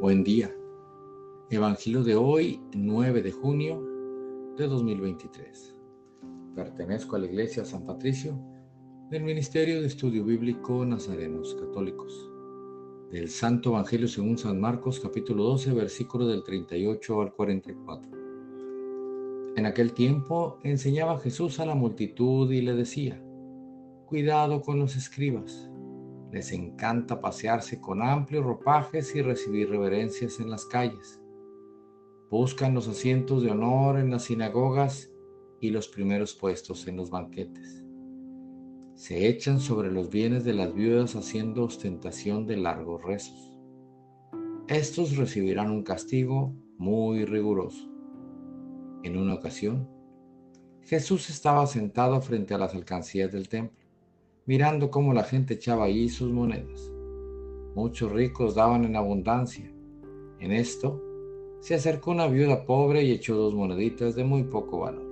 Buen 0.00 0.24
día. 0.24 0.50
Evangelio 1.50 2.02
de 2.02 2.16
hoy, 2.16 2.58
9 2.72 3.20
de 3.20 3.32
junio 3.32 3.86
de 4.56 4.66
2023. 4.66 5.76
Pertenezco 6.54 7.16
a 7.16 7.18
la 7.18 7.26
Iglesia 7.26 7.66
San 7.66 7.84
Patricio 7.84 8.40
del 9.10 9.24
Ministerio 9.24 9.82
de 9.82 9.88
Estudio 9.88 10.24
Bíblico 10.24 10.86
Nazarenos 10.86 11.54
Católicos. 11.54 12.32
Del 13.10 13.28
Santo 13.28 13.72
Evangelio 13.72 14.08
según 14.08 14.38
San 14.38 14.58
Marcos 14.58 14.98
capítulo 15.00 15.44
12 15.44 15.74
versículo 15.74 16.26
del 16.26 16.44
38 16.44 17.20
al 17.20 17.34
44. 17.34 18.10
En 19.56 19.66
aquel 19.66 19.92
tiempo 19.92 20.60
enseñaba 20.62 21.20
Jesús 21.20 21.60
a 21.60 21.66
la 21.66 21.74
multitud 21.74 22.50
y 22.50 22.62
le 22.62 22.72
decía, 22.72 23.22
Cuidado 24.06 24.62
con 24.62 24.78
los 24.78 24.96
escribas 24.96 25.69
les 26.32 26.52
encanta 26.52 27.20
pasearse 27.20 27.80
con 27.80 28.02
amplios 28.02 28.44
ropajes 28.44 29.14
y 29.16 29.22
recibir 29.22 29.70
reverencias 29.70 30.38
en 30.38 30.50
las 30.50 30.64
calles. 30.64 31.20
Buscan 32.30 32.74
los 32.74 32.86
asientos 32.86 33.42
de 33.42 33.50
honor 33.50 33.98
en 33.98 34.10
las 34.10 34.24
sinagogas 34.24 35.10
y 35.60 35.70
los 35.70 35.88
primeros 35.88 36.34
puestos 36.34 36.86
en 36.86 36.96
los 36.96 37.10
banquetes. 37.10 37.84
Se 38.94 39.26
echan 39.26 39.60
sobre 39.60 39.90
los 39.90 40.10
bienes 40.10 40.44
de 40.44 40.52
las 40.52 40.72
viudas 40.72 41.16
haciendo 41.16 41.64
ostentación 41.64 42.46
de 42.46 42.58
largos 42.58 43.02
rezos. 43.02 43.58
Estos 44.68 45.16
recibirán 45.16 45.70
un 45.70 45.82
castigo 45.82 46.54
muy 46.78 47.24
riguroso. 47.24 47.90
En 49.02 49.16
una 49.16 49.34
ocasión, 49.34 49.88
Jesús 50.82 51.28
estaba 51.30 51.66
sentado 51.66 52.20
frente 52.20 52.54
a 52.54 52.58
las 52.58 52.74
alcancías 52.74 53.32
del 53.32 53.48
templo 53.48 53.79
mirando 54.46 54.90
cómo 54.90 55.12
la 55.12 55.22
gente 55.22 55.54
echaba 55.54 55.84
allí 55.84 56.08
sus 56.08 56.30
monedas. 56.30 56.90
Muchos 57.74 58.10
ricos 58.10 58.56
daban 58.56 58.84
en 58.84 58.96
abundancia. 58.96 59.70
En 60.40 60.52
esto, 60.52 61.00
se 61.60 61.74
acercó 61.74 62.10
una 62.10 62.26
viuda 62.26 62.64
pobre 62.64 63.04
y 63.04 63.12
echó 63.12 63.36
dos 63.36 63.54
moneditas 63.54 64.16
de 64.16 64.24
muy 64.24 64.44
poco 64.44 64.80
valor. 64.80 65.08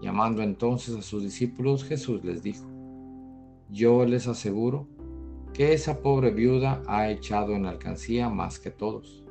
Llamando 0.00 0.42
entonces 0.42 0.96
a 0.96 1.02
sus 1.02 1.22
discípulos, 1.22 1.84
Jesús 1.84 2.24
les 2.24 2.42
dijo, 2.42 2.66
Yo 3.68 4.04
les 4.04 4.26
aseguro 4.26 4.88
que 5.52 5.72
esa 5.74 6.00
pobre 6.00 6.30
viuda 6.30 6.82
ha 6.86 7.10
echado 7.10 7.54
en 7.54 7.66
alcancía 7.66 8.28
más 8.30 8.58
que 8.58 8.70
todos, 8.70 9.22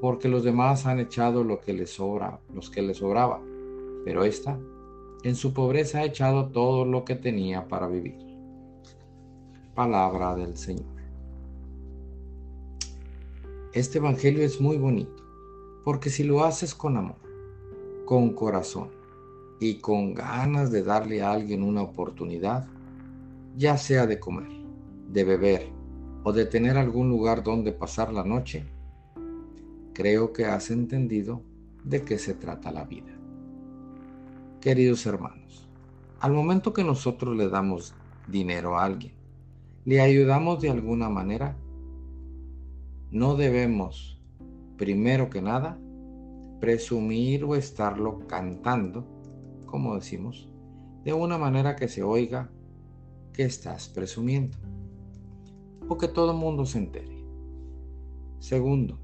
porque 0.00 0.28
los 0.28 0.44
demás 0.44 0.86
han 0.86 1.00
echado 1.00 1.42
lo 1.42 1.60
que 1.60 1.72
les 1.72 1.90
sobra, 1.90 2.40
los 2.54 2.70
que 2.70 2.82
les 2.82 2.98
sobraba, 2.98 3.40
pero 4.04 4.24
esta, 4.24 4.60
en 5.24 5.34
su 5.34 5.54
pobreza, 5.54 6.00
ha 6.00 6.04
echado 6.04 6.50
todo 6.50 6.84
lo 6.84 7.04
que 7.04 7.16
tenía 7.16 7.66
para 7.66 7.88
vivir 7.88 8.27
palabra 9.78 10.34
del 10.34 10.56
Señor. 10.56 10.90
Este 13.72 13.98
Evangelio 13.98 14.42
es 14.42 14.60
muy 14.60 14.76
bonito, 14.76 15.22
porque 15.84 16.10
si 16.10 16.24
lo 16.24 16.42
haces 16.42 16.74
con 16.74 16.96
amor, 16.96 17.20
con 18.04 18.34
corazón 18.34 18.88
y 19.60 19.76
con 19.76 20.14
ganas 20.14 20.72
de 20.72 20.82
darle 20.82 21.22
a 21.22 21.30
alguien 21.30 21.62
una 21.62 21.82
oportunidad, 21.82 22.66
ya 23.56 23.76
sea 23.76 24.08
de 24.08 24.18
comer, 24.18 24.48
de 25.12 25.22
beber 25.22 25.68
o 26.24 26.32
de 26.32 26.44
tener 26.46 26.76
algún 26.76 27.08
lugar 27.08 27.44
donde 27.44 27.70
pasar 27.70 28.12
la 28.12 28.24
noche, 28.24 28.66
creo 29.94 30.32
que 30.32 30.44
has 30.44 30.72
entendido 30.72 31.40
de 31.84 32.02
qué 32.02 32.18
se 32.18 32.34
trata 32.34 32.72
la 32.72 32.82
vida. 32.82 33.16
Queridos 34.60 35.06
hermanos, 35.06 35.68
al 36.18 36.32
momento 36.32 36.72
que 36.72 36.82
nosotros 36.82 37.36
le 37.36 37.48
damos 37.48 37.94
dinero 38.26 38.76
a 38.76 38.84
alguien, 38.84 39.17
le 39.88 40.02
ayudamos 40.02 40.60
de 40.60 40.68
alguna 40.68 41.08
manera, 41.08 41.56
no 43.10 43.36
debemos, 43.36 44.20
primero 44.76 45.30
que 45.30 45.40
nada, 45.40 45.78
presumir 46.60 47.42
o 47.44 47.54
estarlo 47.54 48.26
cantando, 48.26 49.06
como 49.64 49.94
decimos, 49.94 50.52
de 51.04 51.14
una 51.14 51.38
manera 51.38 51.74
que 51.74 51.88
se 51.88 52.02
oiga 52.02 52.50
que 53.32 53.44
estás 53.44 53.88
presumiendo 53.88 54.58
o 55.88 55.96
que 55.96 56.08
todo 56.08 56.32
el 56.32 56.36
mundo 56.36 56.66
se 56.66 56.80
entere. 56.80 57.24
Segundo, 58.40 58.98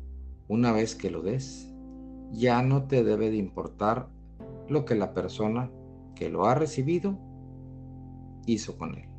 una 0.48 0.70
vez 0.70 0.94
que 0.94 1.10
lo 1.10 1.22
des, 1.22 1.72
ya 2.31 2.60
no 2.60 2.88
te 2.88 3.03
debe 3.04 3.31
de 3.31 3.38
importar 3.38 4.10
lo 4.69 4.84
que 4.84 4.97
la 4.97 5.14
persona 5.14 5.70
que 6.14 6.28
lo 6.28 6.44
ha 6.44 6.54
recibido 6.54 7.19
hizo 8.44 8.76
con 8.76 8.97
él. 8.97 9.13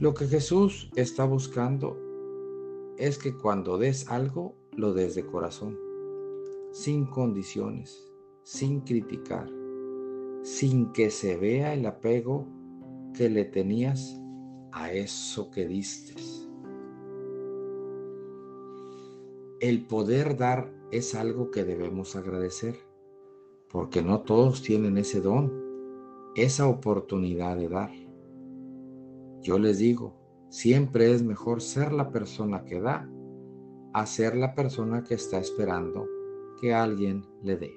Lo 0.00 0.12
que 0.12 0.26
Jesús 0.26 0.90
está 0.96 1.24
buscando 1.24 1.96
es 2.98 3.16
que 3.16 3.36
cuando 3.36 3.78
des 3.78 4.08
algo, 4.10 4.56
lo 4.72 4.92
des 4.92 5.14
de 5.14 5.24
corazón, 5.24 5.78
sin 6.72 7.06
condiciones, 7.06 8.12
sin 8.42 8.80
criticar, 8.80 9.48
sin 10.42 10.92
que 10.92 11.10
se 11.10 11.36
vea 11.36 11.74
el 11.74 11.86
apego 11.86 12.44
que 13.16 13.30
le 13.30 13.44
tenías 13.44 14.20
a 14.72 14.92
eso 14.92 15.52
que 15.52 15.64
diste. 15.68 16.14
El 19.60 19.86
poder 19.86 20.36
dar 20.36 20.74
es 20.90 21.14
algo 21.14 21.52
que 21.52 21.62
debemos 21.62 22.16
agradecer, 22.16 22.76
porque 23.68 24.02
no 24.02 24.22
todos 24.22 24.60
tienen 24.60 24.98
ese 24.98 25.20
don, 25.20 25.52
esa 26.34 26.66
oportunidad 26.66 27.56
de 27.56 27.68
dar. 27.68 28.03
Yo 29.44 29.58
les 29.58 29.76
digo, 29.78 30.16
siempre 30.48 31.12
es 31.12 31.22
mejor 31.22 31.60
ser 31.60 31.92
la 31.92 32.10
persona 32.10 32.64
que 32.64 32.80
da 32.80 33.06
a 33.92 34.06
ser 34.06 34.34
la 34.36 34.54
persona 34.54 35.04
que 35.04 35.14
está 35.14 35.38
esperando 35.38 36.08
que 36.58 36.72
alguien 36.72 37.26
le 37.42 37.56
dé. 37.58 37.74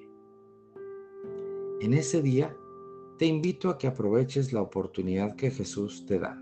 En 1.82 1.94
ese 1.94 2.22
día, 2.22 2.56
te 3.20 3.26
invito 3.26 3.70
a 3.70 3.78
que 3.78 3.88
aproveches 3.88 4.54
la 4.54 4.62
oportunidad 4.62 5.36
que 5.36 5.52
Jesús 5.52 6.06
te 6.06 6.20
da 6.20 6.42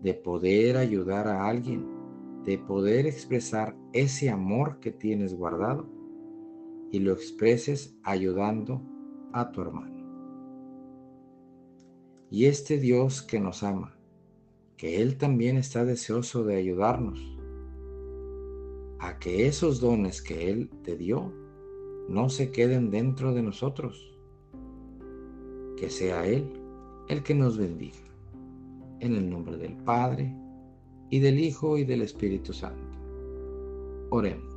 de 0.00 0.14
poder 0.14 0.78
ayudar 0.78 1.28
a 1.28 1.46
alguien, 1.46 1.86
de 2.44 2.56
poder 2.56 3.06
expresar 3.06 3.76
ese 3.92 4.30
amor 4.30 4.80
que 4.80 4.92
tienes 4.92 5.34
guardado 5.34 5.86
y 6.90 7.00
lo 7.00 7.12
expreses 7.12 7.98
ayudando 8.02 8.80
a 9.34 9.52
tu 9.52 9.60
hermano. 9.60 9.98
Y 12.30 12.46
este 12.46 12.78
Dios 12.78 13.20
que 13.20 13.40
nos 13.40 13.62
ama, 13.62 13.97
que 14.78 15.02
Él 15.02 15.18
también 15.18 15.56
está 15.56 15.84
deseoso 15.84 16.44
de 16.44 16.56
ayudarnos 16.56 17.36
a 19.00 19.18
que 19.18 19.48
esos 19.48 19.80
dones 19.80 20.22
que 20.22 20.50
Él 20.50 20.70
te 20.84 20.96
dio 20.96 21.32
no 22.08 22.28
se 22.30 22.52
queden 22.52 22.90
dentro 22.90 23.34
de 23.34 23.42
nosotros. 23.42 24.16
Que 25.76 25.90
sea 25.90 26.26
Él 26.26 26.48
el 27.08 27.24
que 27.24 27.34
nos 27.34 27.58
bendiga. 27.58 27.98
En 29.00 29.14
el 29.14 29.28
nombre 29.28 29.56
del 29.56 29.76
Padre, 29.76 30.34
y 31.10 31.20
del 31.20 31.38
Hijo, 31.40 31.76
y 31.76 31.84
del 31.84 32.02
Espíritu 32.02 32.52
Santo. 32.52 32.98
Oremos. 34.10 34.54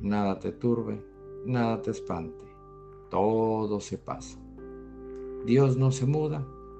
Nada 0.00 0.38
te 0.38 0.52
turbe, 0.52 1.02
nada 1.46 1.80
te 1.82 1.90
espante, 1.90 2.44
todo 3.10 3.80
se 3.80 3.98
pasa. 3.98 4.38
Dios 5.44 5.76
no 5.76 5.90
se 5.90 6.06
muda 6.06 6.46